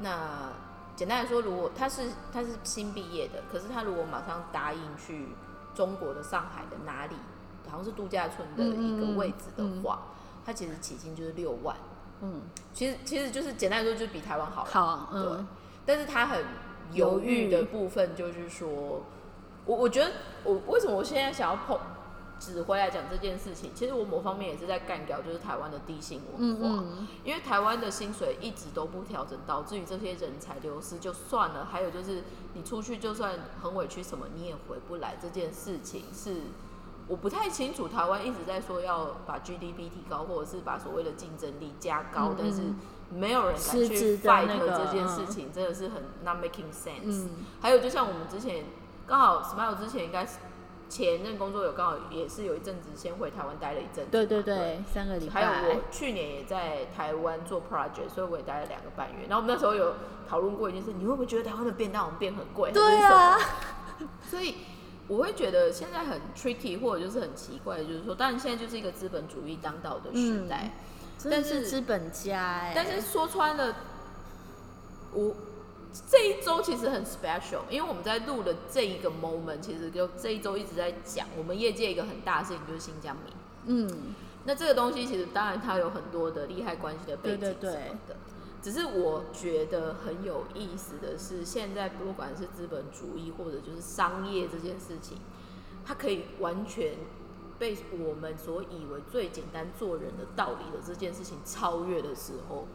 [0.01, 0.65] 那。
[0.97, 5.29] 简单来说，如果他是他是新毕业的，可是他如果马上答应去
[5.75, 7.15] 中国的上海的哪里，
[7.71, 10.05] 好像是度假村的一个位置的话，
[10.45, 11.77] 他其实起薪就是六万。
[12.23, 12.41] 嗯，
[12.73, 14.65] 其实其实就是简单来说，就是比台湾好。
[14.65, 15.45] 好，对。
[15.85, 16.43] 但是他很
[16.93, 19.03] 犹豫的部分就是说，
[19.67, 20.11] 我我觉得
[20.45, 21.79] 我为什么我现在想要碰。
[22.39, 26.85] 指挥来讲这件事情，其实我某方面也是在干掉，就是台湾的低薪文化。
[27.25, 35.17] 因为台湾的薪水一直都不调整，导致于这些人才流失就算了，还有就是你出去就算很委屈什么，你也回不来。
[35.21, 36.43] 这件事情是
[37.09, 42.63] 我不太清楚，台湾一直在说要把 GDP 提高，或者是把所谓的竞争力加高，但是
[43.11, 47.29] 没有人敢去 fight 这件事情，真的是很 not making sense。
[47.63, 48.67] 还有就像我们之前
[49.07, 50.37] 刚好 Smile 之前应该是。
[50.89, 55.33] 前任工作有刚好也是有一阵子先回台湾待了一阵子，对对对，三个礼拜。
[55.33, 59.27] 还有我去年也在台湾做 project，所以我也待了两个半月。
[59.29, 59.95] 然后我们那时候有
[60.29, 62.71] 讨论过一件事，你会不会觉得台湾的便当变很贵？
[62.73, 63.37] 对啊。
[64.31, 64.55] 所以
[65.09, 70.71] 我会觉得现在很 tricky，或者就是很奇怪，就是说，当然现在就是一个资本主义当道的时代，
[71.25, 73.75] 但是资本家，但是说穿了，
[75.13, 75.35] 我。
[76.09, 83.33] 这一周其实很 special，因为我们在录的这一个 moment，其实就这一周一直在讲我们业界一个很大的事情，就是新疆米。
[83.67, 88.17] 嗯，那这个东西其实当然它有很多的利害关系的背景什么的，
[88.63, 95.19] 只是我觉得很有意思的是，现在不管是资本主义或者就是商业这件事情，
[95.85, 96.95] 它可以完全
[97.59, 102.67] 被我们所以为最简单做人的道理的这件事情超越的时候。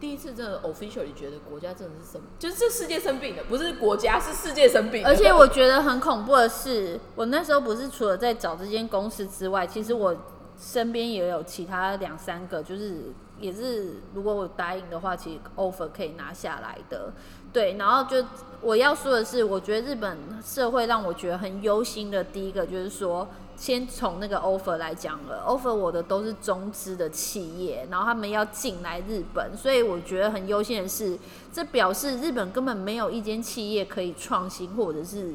[0.00, 5.04] 第一次真的 official，你觉得国家真的是什么，就是这世界生病了，不是国家，是世界生病。
[5.06, 10.16] 而且我觉得很恐怖的是，我那时候不是除了在找这间公司之外，其实我
[10.58, 17.12] 身边也有其他两三个，就是也是如果我答应的话，其实 offer 可以拿下来的。
[17.52, 18.26] 对，然后就
[18.60, 23.28] 我要说的是，我觉得日本社会让我觉得很忧心的第一个就是说。
[23.56, 31.18] 先从那个 offer 来讲了，offer 我的都是中资的企业，然后他们要进来日本，所以我觉得很忧心的是，
[31.52, 35.34] 这表示日本根本没有一间企业可以创新或者是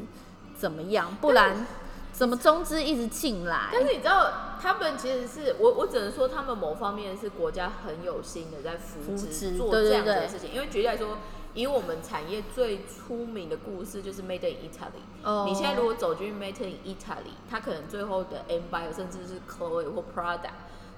[0.57, 1.67] 怎么样，不然
[2.11, 3.69] 怎么中资一直进来？
[3.71, 11.19] 但是你知道，他们其实是我我只能说，他们某方面是国家很有心的在扶持做这样的事情，因为举例来说。
[11.55, 15.45] 以我们产业最出名的故事就是 Made in Italy。
[15.47, 20.51] 你现在如果走进 Made in Italy，它可能最后的 M by 甚至是 Chloe 或 Prada，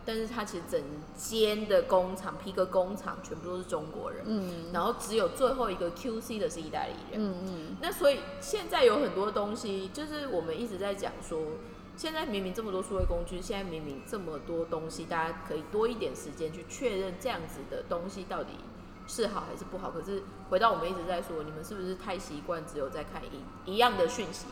[0.04, 0.82] 但是它其实整
[1.16, 4.24] 间的工厂皮革工厂全部都是中国人。
[4.26, 4.74] 嗯。
[4.74, 7.22] 然后只有最后一个 QC 的是意大利人。
[7.24, 7.78] 嗯嗯。
[7.80, 11.40] 那所以现在有很多东西，就是我们一直在讲说，
[11.96, 18.54] 现在明明这么多数位工具，现在明明这么多东西，大家可以多一点时间去确认这样子的东西到底
[19.08, 19.90] 是好还是不好。
[19.90, 24.46] 可是回到我们一直在说，你们是不是太习惯只有在看一一样的讯息？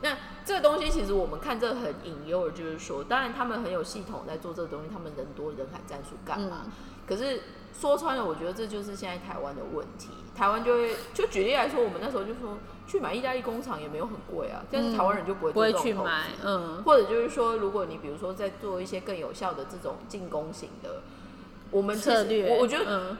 [0.00, 6.66] 那这个东西其实我们看这很隐忧的，就是说，当然他们很有系统在做这个东西，他们人多人海战术干嘛？
[7.04, 7.40] 可是
[7.72, 10.10] 说穿了，我觉得这就是现在台湾的问题。
[10.36, 21.02] 台湾就会就举例来说，我们那时候就说去买意大利工厂也没有很贵啊，但是台湾人就不会不会去买，嗯，或者就是说，如果你比如说在做一些更有效的这种进攻型的，
[21.72, 23.16] 我们策略，我我觉得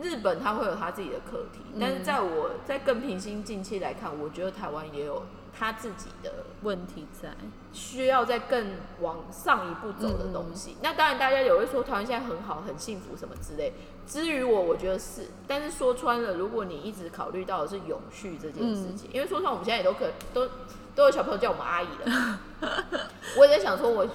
[0.00, 5.22] 日本它会有它自己的课题，但是在我在更平心静气来看，我觉得台湾也有。
[5.54, 7.28] 它自己的问题在，
[7.74, 10.78] 需要再更往上一步走的东西。
[10.82, 13.74] 那当然，大家也会说台湾现在很好、很幸福什么之类。
[14.06, 15.28] 至于我，我觉得是。
[15.46, 20.48] 但是说穿了，如果你一直考虑到的是永续这件事情，因为说穿我们现在也都可都
[20.94, 22.40] 都有小朋友叫我们阿姨了。
[23.36, 24.06] 我也在想说，我。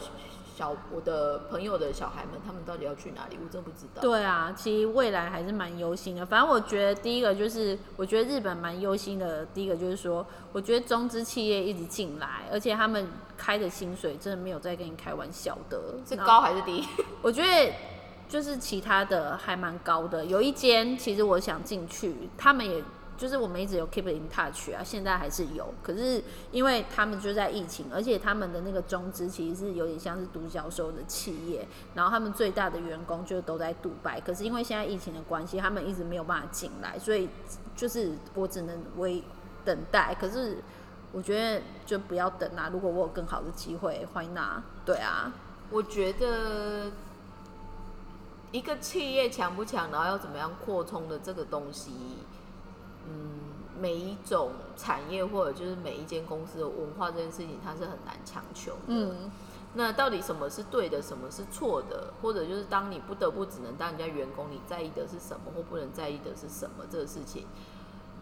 [0.57, 3.37] 小我的朋友的小孩们，他们到底要去哪里？
[3.39, 4.01] 我真不知道。
[4.01, 6.25] 对啊，其实未来还是蛮忧心的。
[6.25, 9.45] 反正我觉得第一个就是，我觉得日本蛮忧心的。
[9.53, 15.79] 第一个就是说，我觉得中资企业一直进来，而且他们开的薪水真的没有在跟你开玩笑的。
[16.03, 16.83] 是高还是低？
[17.21, 17.71] 我觉得
[18.27, 20.25] 就是其他的还蛮高的。
[20.25, 22.83] 有一间其实我想进去，他们也。
[23.17, 25.73] 就是我们一直有 keep in touch 啊，现在还是有。
[25.81, 34.21] 可是因为他们就在疫情，而且他们的那个中资其实是有点像是独角兽的企业，然后他们最大的员工就都在杜拜。
[34.21, 37.27] 可是因为现在疫情的关系，他们一直没有办法进来，所以
[37.75, 39.23] 就是我只能为
[39.65, 40.15] 等待。
[40.15, 40.59] 可是
[41.11, 42.69] 我觉得就不要等啊！
[42.71, 44.61] 如果我有更好的机会，欢迎拿。
[44.85, 45.33] 对啊，
[45.71, 46.91] 我觉得
[48.51, 51.91] 一个企业强不强，然后要怎么样扩充的这个东西。
[53.07, 53.39] 嗯，
[53.79, 58.77] 每一种产业或者就是每一间公司的文化这件事情，它是很难强求的。
[58.87, 59.31] 嗯，
[59.73, 62.13] 那到底什么是对的，什么是错的？
[62.21, 66.85] 或者就是当你不得不只能当人家员工，你在意的是什么，或不能在意的是什么？
[66.89, 67.45] 这个事情。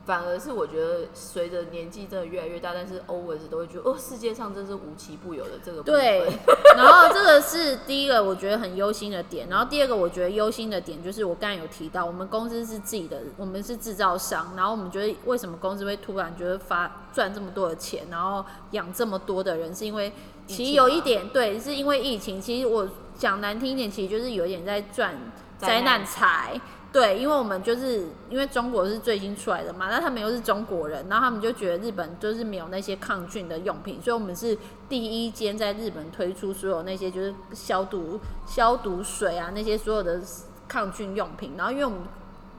[0.06, 5.82] 反而是我觉得，随着年纪真的越来越大，但是 always 都会觉得，哦，世界上真是无奇不有的这个。
[5.82, 6.32] 对。
[6.76, 20.14] 然后这个是第一个我觉得很忧心的点，然后第二个我觉得忧心的点就是我刚才有提到，我们公司是自己的，我们是制造商，然后我们觉得为什么公司会突然觉得发赚这么多的钱，然后养这么多的人，是因为
[20.46, 22.40] 其实有一点对，是因为疫情。
[22.40, 22.88] 其实我
[23.18, 25.16] 讲难听一点，其实就是有一点在赚
[25.58, 26.62] 灾难财。
[26.96, 40.22] 对，因为我们就是因为中国是最新出来的嘛，那他们又是中国人，然后他们就觉得日本就是没有那些抗菌的用品，所以我们是第一间在日本推出所有那些就是消毒消毒水啊，那些所有的
[40.70, 41.56] 抗菌用品。
[41.58, 42.00] 然后因为我们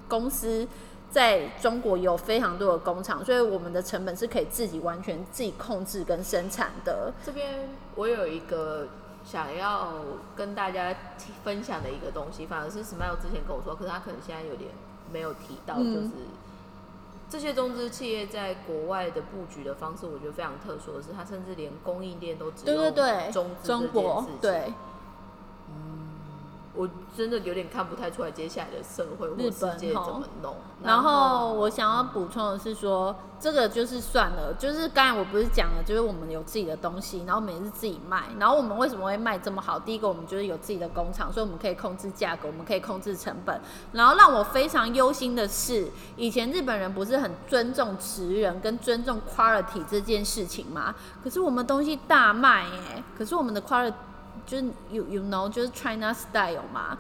[0.07, 0.69] 公司
[1.11, 7.11] 在中国有非常多的工厂，所以我们的成本是可以自己完全自己控制跟生产的。
[7.25, 8.87] 这边我有一个。
[9.27, 9.93] 想要
[10.37, 10.95] 跟大家
[11.43, 14.71] 分享的一个东西，反而是 Smile 之前跟我说，可是他可能现在有点
[15.13, 16.11] 没有提到，就是
[17.29, 22.91] 这些中资企业在国外的布局的方式，我觉得非常特殊的是，他甚至连供应链都只有
[23.33, 24.73] 中资中国对。
[26.77, 30.55] 我真的有点看不太出来接下来的社会或世界怎么弄。
[30.83, 38.25] 然后我想要补充的是说，这个就是算了，就是刚才我不是讲了，就是我们有自己的东西，然后我们也是自己卖。
[38.39, 39.79] 然后我们为什么会卖这么好？
[39.81, 43.59] 第一个，我们就是有自己的工厂，所以我们可以控制价格，我们可以控制成本。
[43.93, 50.95] 然后让我非常忧心的是，以前日本人不是很尊重职人跟尊重 quality 这件事情吗？
[51.25, 53.95] 可是我们东西大卖哎，可是我们的 quality。
[54.47, 56.97] 就是 you you know 就是 China style 嘛，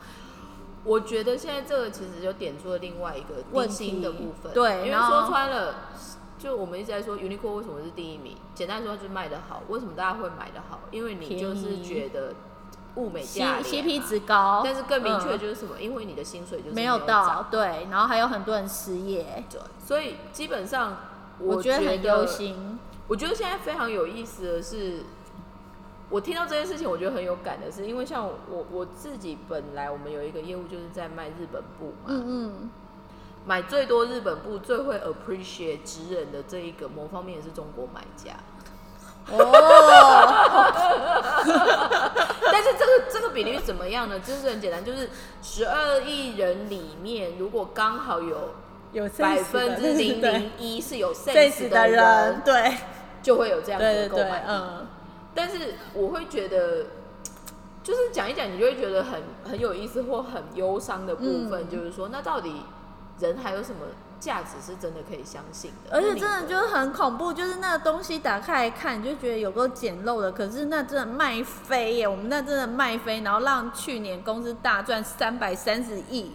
[0.85, 4.53] 我觉得现在这个其实就点出了另外一个问题的部分。
[4.53, 5.75] 对，因为说穿了，
[6.39, 9.63] 就我们一直在说 Uniqlo 为什么是第一名，简单说就是卖的好。
[9.69, 10.81] 为什么大家会买的好？
[10.91, 12.35] 因为你就是觉得
[12.97, 14.63] 物美价廉，CP 值高。
[14.65, 15.81] 但是更明确就是什么？
[15.81, 17.87] 因为你的薪水就是没有到，对。
[17.91, 19.61] 然后还有很多人失业，对。
[19.85, 20.97] 所以基本上，
[21.39, 22.79] 我觉得很忧心。
[23.09, 25.05] 我觉得现在非常有意思的是。
[26.09, 32.71] 我听到这件事情，我觉得很有感的是，因为像我我自己本来我们有一个业务就是在卖日本布嘛，嗯嗯，
[33.45, 38.35] 买最多日本布、最会 appreciate 职人的这一个某方面也是中国买家，
[39.35, 39.37] 哦，
[42.53, 44.21] 但是这个这个比例怎么样呢？
[44.21, 45.11] 就是很简单，就是
[45.43, 48.55] 十二亿人里面，如果刚好有
[48.93, 52.77] 有百分之零零一是有 sense 的人，对，
[53.23, 54.87] 就会有这样的购买嗯。
[55.37, 56.87] 但是我会觉得，
[57.85, 62.63] 就是讲一讲，你就会觉得很很有意思或很忧伤的部分，就是说，那到底
[63.21, 63.83] 人还有什么
[64.19, 65.95] 价值是真的可以相信的？
[65.95, 72.09] 而且真的就是很恐怖，就是那个东西打开来看，你就觉得有够简陋的，可是那真的卖飞耶！
[72.09, 76.33] 我们那真的卖飞，然后让去年公司大赚三百三十亿，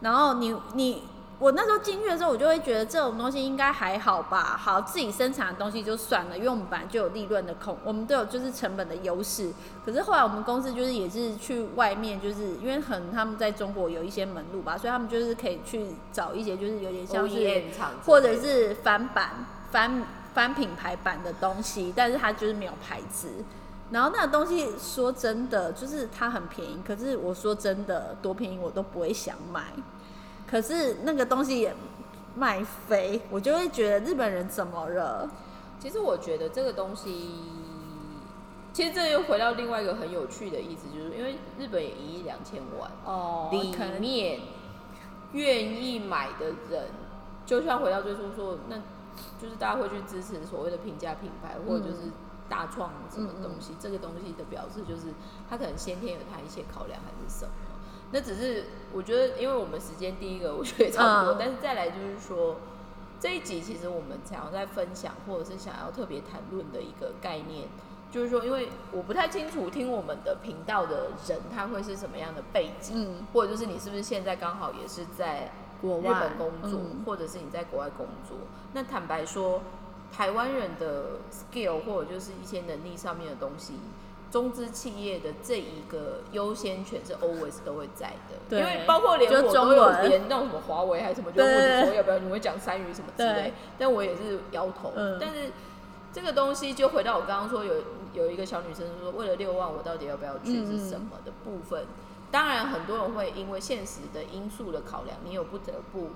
[0.00, 1.04] 然后你你
[1.38, 9.52] 我那时候进去的时候，我就会觉得这种东西应该还好吧，好自己生产的东西就算了，因为我们本来就有利润的空，我们都有就是成本的优势。
[9.84, 17.64] 可是后来我们公司就是也是去外面，就是因为可能他们在中国有一些门路吧，所以他们就是可以去找一些就是有点像是
[18.06, 23.28] 或者是翻版翻翻品牌版的东西，但是它就是没有牌子。
[23.90, 29.64] 然后那个东西说真的，就是它很便宜，可是我说真的，多便宜我都不会想买。
[30.46, 31.74] 可是那个东西也
[32.36, 35.28] 卖飞，我就会觉得日本人怎么了？
[35.78, 37.42] 其实我觉得这个东西，
[38.72, 44.40] 其实这又回到另外一个很有趣的意思，就是因为日本也一亿两千万，哦里面
[45.32, 46.88] 愿意买的人，
[47.44, 48.76] 就像回到最初说，那
[49.40, 52.10] 就是大家会去支持所谓的平价品牌，或者就是
[52.48, 55.12] 大创什么东西，这个东西的表示就是
[55.50, 57.50] 他可能先天有他一些考量还是什么。
[58.12, 62.56] 那只是我觉得，因为我们时间第一个我觉得也差不多，嗯但是再来就是说。
[63.18, 67.66] 这一集其实我们想要在分享，或者是想要特别谈论的一个概念，
[68.12, 75.50] 就是说，因为我不太清楚听我们的频道的人他会是什么样的背景，嗯，或者就是你是不是现在刚好也是在
[75.80, 78.36] 日国外本工作，嗯或者是你在国外工作。
[78.74, 79.62] 那坦白说，
[80.12, 83.76] 台湾人的 skill 或者就是一些能力上面的东西，
[84.36, 94.92] 中资企业的这一个优先权是 always 都会在的，因为包括连我都有连那种什么华为还是什么，就问你说要不要你会讲三语什么之类，但我也是摇头。
[94.94, 95.16] 嗯。
[95.18, 95.52] 但是
[96.12, 97.82] 这个东西就回到我刚刚说有
[98.12, 101.86] 有一个小女生说，为了六万我到底要不要去是什么的部分。
[102.30, 106.10] 当然，很多人会因为现实的因素的考量，你有不得不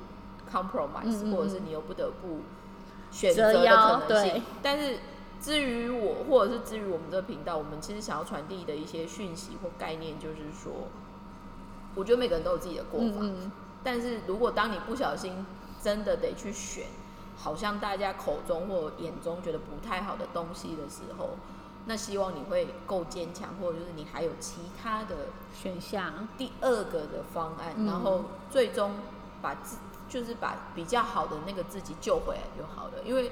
[0.53, 2.41] compromise，、或者是你有不得不
[3.11, 4.43] 选择的可能性。
[4.62, 4.99] 但是
[5.41, 10.72] 至于我，或者是至于我们这个频道，我们其实想要传递的一些讯息或概念，就是说，
[11.95, 13.07] 我觉得每个人都有自己的过法。
[13.07, 15.47] 嗯嗯，但是如果当你不小心
[15.82, 16.84] 真的得去选，
[17.36, 21.30] 好像大家口中或眼中觉得不太好的东西的时候，
[21.86, 28.93] 那希望你会够坚强，或者就是你还有其他的选项，第二个的方案，嗯然后最终
[29.41, 32.95] 把自就是把比较好的那个自己救回来就好了。
[33.07, 33.30] 因为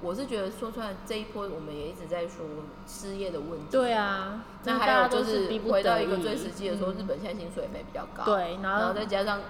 [0.00, 2.44] 我是觉得说出来这一波，我们也一直在说
[2.86, 3.66] 失业的问题。
[3.70, 9.40] 对啊，那还有就是回到一个最实际的说，嗯日本现在薪水没比较高，对，然然后后再加上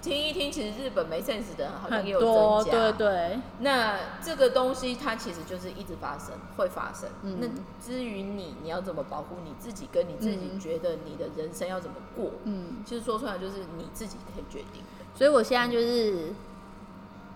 [0.00, 2.70] 听一听，其实日本没 sense 的人好像也有增加。
[2.70, 7.08] 对对，那这个东西它其实就是一直发生，会发生。
[7.22, 7.48] 嗯那
[7.84, 15.04] 至于你，你要怎么保护你自己，跟你自己嗯觉得你的人生要怎么过，嗯，其实说出来就是你自己可以决定的。
[15.16, 16.32] 所以我现在就是，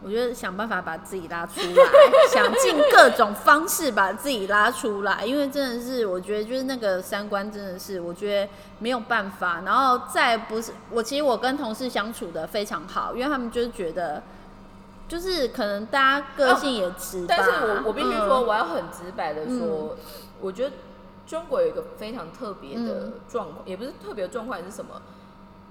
[0.03, 1.85] 我觉得想办法把自己拉出来，
[2.33, 9.63] 想尽各种方式把自己拉出来，因为真的是，我觉得就是那个三观真的是，我觉得没有办法。
[9.65, 14.23] 然后再不是我，其实我跟同事相处的非常好，因为他们就是觉得。
[15.11, 19.97] 就是可能大家个性也直吧、但是我我必须说，嗯我要很直白的说，
[20.41, 20.77] 我觉得
[21.27, 25.03] 中国有一个非常特别的嗯状况，也不是特别的状况，是什么？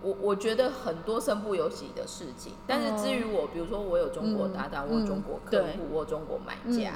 [0.01, 5.61] 我我觉得很多身不由己的事情，但是至于我，比如说我有中国搭档，我中国客对。
[5.77, 6.91] 户，我有中国买家，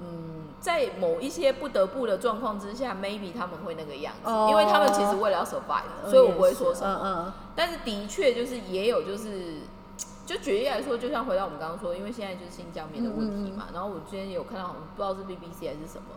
[0.00, 4.46] 嗯，在某一些不得不的状况之下，maybe 他们会那个样子，哦。
[4.50, 7.00] 因为他们其实为了要 survive，所以我不会说什么。
[7.02, 7.32] 嗯嗯。
[7.54, 9.58] 但是的确就是也有就是，
[10.24, 16.16] 就举例来说，就像回到我们刚刚说，因为现在就是新疆棉的问题嗯嘛，然后我之前有看到好像不知道是 BBC 还是什么，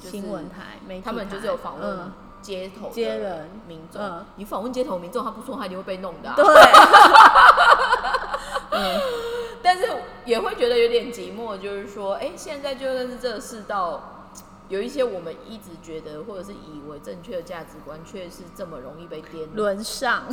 [0.00, 2.12] 就是新闻台他们就是有访问嗯
[2.42, 6.44] 街头街人民众，嗯你访问街头民众，他不说他一定会被弄的、啊，对，
[9.62, 9.88] 但是
[10.24, 14.26] 也会觉得有点寂寞，就是说，哎、现在就算是这个世道，
[14.68, 19.52] 有一些我们一直觉得或者是以为正确的价值观，却是这么容易被颠倒。
[19.54, 20.24] 轮上。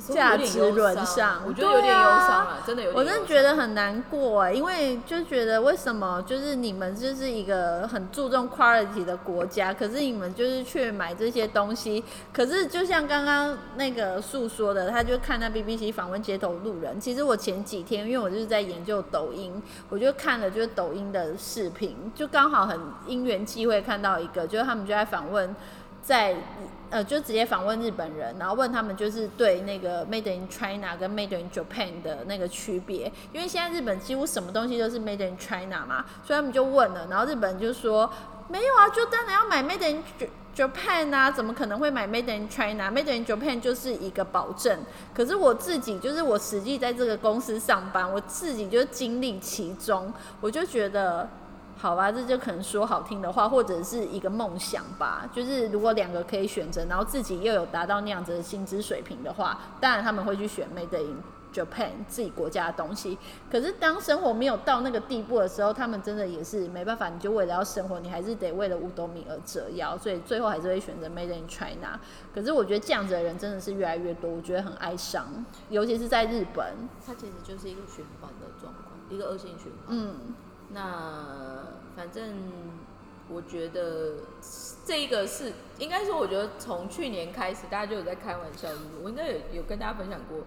[0.00, 2.94] 价值忧沦丧我觉得有点忧伤了，真的有点。
[2.98, 17.00] 我真的觉得很难过哎，因为就觉得为什么就是你们就是一个很注重 quality 的国家，可是你们就是去买这些东西，可是就像刚刚那个诉说的，他就看那 BBC 访问街头路人。
[17.00, 25.54] 其实我前几天因为我就是在研究抖音，我就看了就是抖音的视频，就刚好很因缘际会看到一个，就是他们就在访问。
[26.02, 26.36] 在
[26.88, 38.08] 呃，就直接访问日本人，然后问他们就是对那个 Made in China 跟 Made in Japan 的那个区别，因为现在日本几乎什么东西都是 Made in China 嘛，所以他们就问了，然后日本人就说
[38.48, 40.02] 没有啊，就当然要买 Made in
[40.54, 44.78] Japan 啊，怎么可能会买 Made in China？Made in Japan 就是一个保证。
[45.12, 51.28] 可是我自己就是我实际在这个公司上班，我自己就经历其中，我就觉得。
[51.78, 55.28] 好吧，这就可能说好听的话，或者是一个梦想吧。
[55.32, 61.22] 就是如果两个可以选择，然后自己又有达到那样子的薪资水平的话，当然他们会去选 Made in
[61.52, 63.18] Japan 自己国家的东西。
[63.50, 72.00] 可是当生活没有到那个地步的时候，他们真的也是没办法，你就为了要生活，你还是得为了五斗米而折腰，所以最后还是会选择 Made in China。
[72.34, 76.74] 可是我觉得这样子的人真的是越来越多，我觉得很哀伤，尤其是在日本，
[77.06, 79.88] 它其实就是一个循环的状况，一个恶性循环。
[79.88, 80.14] 嗯。
[80.68, 81.64] 那
[81.94, 82.52] 反正
[83.28, 84.14] 我觉得
[84.84, 88.68] 这个是应该说，我觉得从去年开始，大家就有在开玩笑。
[89.02, 90.38] 我应该有有跟大家分享过，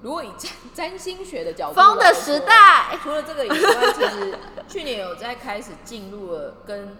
[0.00, 6.96] 如果以占占星学的角度，风的时代，除了这个以外，其实去年有在开始进入了跟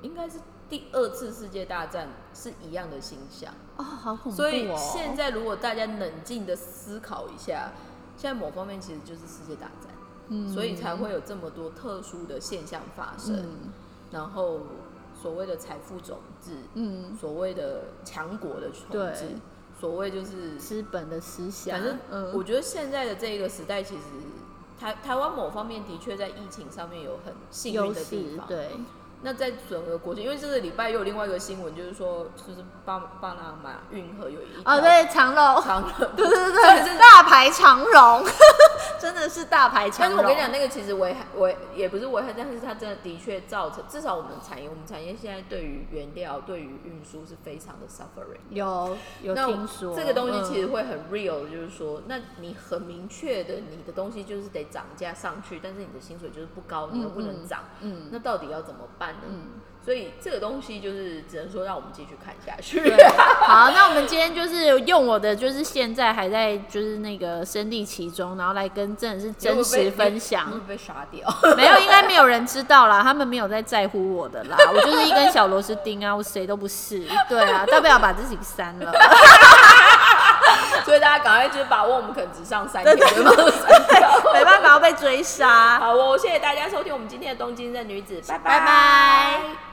[0.00, 4.34] 应该是第二次世界大战是一样的形象哦，好恐怖哦！
[4.34, 7.72] 所以现在如果大家冷静的思考一下，
[8.16, 9.91] 现在某方面其实就是世界大战。
[10.52, 13.44] 所以才会有这么多特殊的现象发生，
[14.10, 14.60] 然后
[15.14, 19.36] 所谓的财富种子，嗯，所谓的强国的统治，
[19.78, 21.78] 所谓就是资本的思想。
[21.78, 24.02] 反正我觉得现在的这个时代，其实
[24.78, 28.70] 台台湾某方面的确在疫情上面有很幸运的地方，对。
[29.24, 38.24] 那在整个国际，因为这个礼拜又有另外一个新闻，就是说，就是巴巴拿马运河有一啊，对，长龙，长龙， 对对对，大排长龙，
[38.98, 40.10] 真的是大排长龙。
[40.10, 48.40] 但是我跟你讲，那个其实危害危也不是危害，但是它真的的确造成，至少我们产业，我们产业现在对于原料、对于运输是非常的 suffering。
[48.50, 59.11] 有有听说这个东西其实会很 real，就是说，那你很明确的，你的东西就是得涨价上去，但是你的薪水就是不高，你又不能涨，嗯，那到底要怎么办？
[59.26, 62.80] 嗯，所以这个东西就是只能说让我们继续看下去。
[63.40, 70.60] 好，那我们今天就是用我的，就是现在还在就是那个身历其中，然后来跟真的是真实分享。
[70.68, 71.28] 被杀掉？
[71.56, 74.56] 没有，应该没有人知道啦，他们没有在在乎我的啦。
[74.72, 77.04] 我就是一根小螺丝钉啊，我谁都不是。
[77.28, 78.92] 对啊，大不了把自己删了。
[80.84, 82.96] 所以大家赶快就是把握，我们可能只上三天，
[84.32, 85.78] 没办法要被追杀。
[85.78, 89.71] 好，我谢谢大家收听我们今天的东京的女子，拜拜拜。